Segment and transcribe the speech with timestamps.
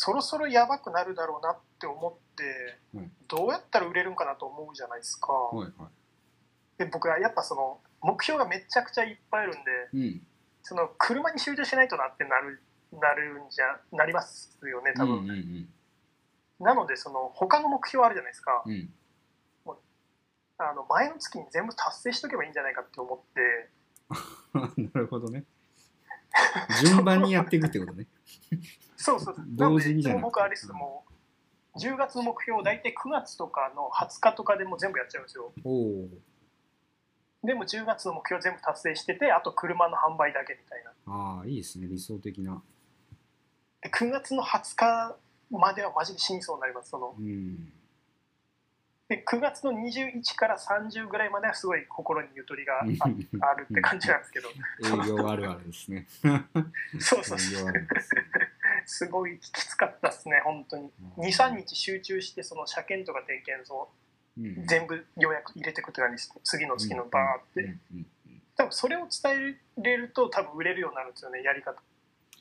[0.00, 2.44] そろそろやばくなるだろうなって思って、
[2.96, 5.32] はいどうやったら売れるんかなと思うじゃないですか。
[5.32, 6.78] はいはい。
[6.78, 9.60] で僕はやっぱその目標がめちゃくちゃいっぱいあるんで
[9.92, 10.22] うん。
[10.62, 15.68] その車に集中しないとなってなるなるんじゃなりますよね多分、うんうん
[16.60, 18.62] なのでその他の目標あるじゃないですか。
[18.64, 18.72] うん。
[18.72, 18.90] うん
[20.60, 23.70] あの前の月に全部達成しとけばいいんじゃないかって思って。
[24.92, 25.44] なるほどね。
[26.82, 28.06] 順番にやっていくってことね
[28.98, 30.16] そうそう同時にじゃな。
[30.16, 31.78] くて僕あれですもう。
[31.78, 35.52] 10月の目標大体9月とかの20日とかでもう全部やっちゃうんですよ。
[37.44, 40.90] でも10月の目標全部達成しててあと車の販売だけみたいな。
[41.06, 42.60] ああいいですね理想的な。
[43.80, 45.16] で9月の20日
[45.50, 47.14] まではマジで死にそうになりますその。
[47.16, 47.72] うん。
[49.08, 52.84] で9月の21から30ぐらいまではすごい心にゆとりがあ
[53.50, 54.48] あるって感じなんですけど。
[54.84, 56.08] 営業あるあるですね。
[56.98, 57.72] そうそうそう
[58.88, 60.90] すすごいきつかったですね本当に。
[61.18, 63.88] 23日集中してその車検とか点検を
[64.38, 64.66] うん。
[64.66, 66.40] 全部ようやく入れていくって感じですね。
[66.44, 67.76] 次の月のバーって、
[68.56, 71.80] 多分それを伝えれると多分売れるようになるんですよねやり方。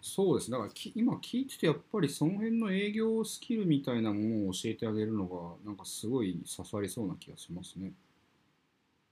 [0.00, 0.50] そうです。
[0.50, 7.92] だからき今聞いててやっぱりその辺の営業スキルみたいなものを教えてあげるのがなんかすごい刺さりそうな気がしますね。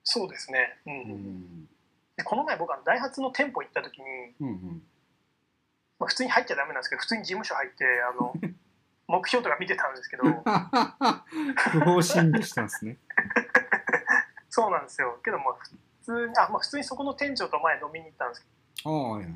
[0.02, 0.92] そうですね、うん。
[0.92, 1.68] うん。
[2.16, 4.04] でこの前僕はダイハツの店舗行った時に、
[4.40, 4.82] うんうん
[6.00, 8.32] まあ、普通に入っちゃダメなんですけど普通に事務所入ってあの
[9.06, 10.24] 目標とか見てたんですけど
[11.72, 12.96] 不法侵入したんですね。
[14.48, 15.68] そうなんですよけども普
[16.02, 18.48] 通にあ、まあ、普通にそこの店長と前飲みに行ったんですけ
[18.86, 19.32] ああはいはい。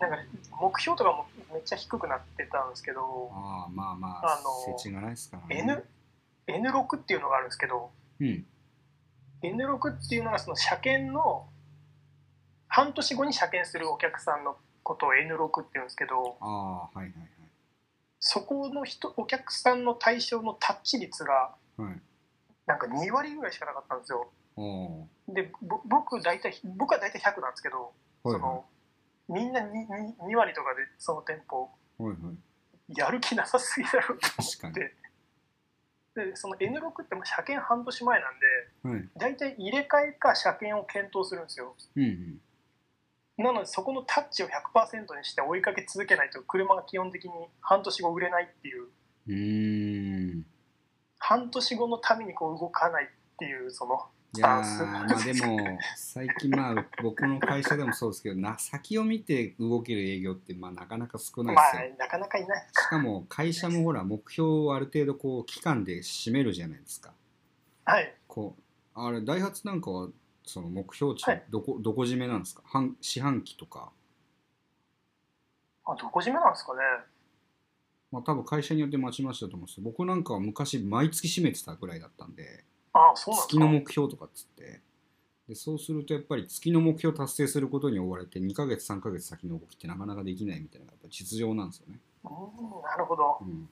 [0.00, 0.16] どなんか
[0.60, 5.58] 目標とかもめっちゃ低くなってたんですけどああまあまあ、あの世知がないですからね。
[5.58, 5.84] N
[6.48, 8.46] N6 っていうのがあるんですけどうん。
[9.42, 11.48] N6 っていうのがその車検の
[12.66, 17.12] 半年後に車検するお客さんのことを N6 っていうんですけどああはいはい
[18.24, 21.82] そこの人お客さんの対象のタッチ率がはい。
[21.82, 22.00] はい。
[22.66, 24.30] なんか2割ぐらいしかなかったんですよ
[25.28, 27.92] でぼ僕大体僕は大体100なんですけど、
[28.22, 28.64] はいはその
[29.28, 29.64] みんな 2,
[30.28, 32.98] 2割とかでその店舗いはいはい。
[32.98, 34.74] やる気なさすぎだろうと確かに。
[34.74, 34.94] で
[36.14, 39.08] でその N6 って車検半年前なんではい。
[39.16, 42.40] 大体入れ替えか車検を検討するんですようんうん。
[43.38, 48.88] なのでそこのタッチを100%にして追いかけ続けないと車が基本的に半年後売れないっていう
[49.26, 50.46] うーん。
[51.18, 54.62] 半年後のためにこう動かないっていうそのいや
[55.24, 55.58] でも
[55.94, 61.82] 最近まあ僕の会社でもそうですけどな先を見て動ける営業ってまあなかなか少ないまですよ。
[61.94, 67.12] あなかなかいないしかも会社もほら目標をある程度こう期間で締めるじゃないですか。
[67.84, 68.62] はいこう
[68.94, 70.08] あれダイハツなんかは
[70.44, 71.44] その目標値はい。
[71.50, 72.62] どこ、どこ締めなんですか？
[72.66, 73.90] 半四半期とか、
[75.84, 76.80] あどこ締めなんですかね？
[78.10, 84.80] まあ、多分会社によってまちまちだと思うんですけど僕なんかは昔毎月締めてたぐらいだったんであそうなん月のか目標とかっつって。
[85.48, 91.98] でそうするとやっぱり月の目標達成することに追われて2ヶ月3ヶ月先の動きってなかなかできないみたいなやっぱ実情なんですよね。
[92.24, 92.30] うん
[92.82, 93.68] なるほど、うん、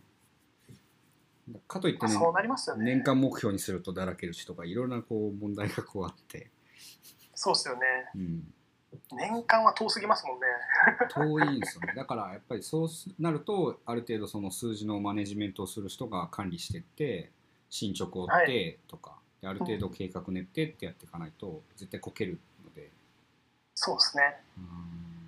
[1.68, 2.84] かといってねまあそうなりますよね。
[2.84, 6.50] 年間目標にするとだらけるしとかいろんなこう問題がこうあって、
[7.34, 7.80] そうですよね。
[8.14, 8.54] うん、
[9.12, 10.46] 年間は遠すぎますもんね。
[11.12, 11.94] 遠いんですよね。
[11.94, 17.30] だからやっぱりそうなるとある程度その数字のマネジメントをする人が管理してって
[17.68, 22.90] 進捗を追ってとか、である程度計画練ってってやっていかないと絶対こけるので。
[23.74, 24.40] そうですね。
[24.58, 25.19] うん